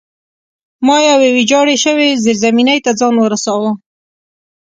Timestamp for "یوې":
1.09-1.29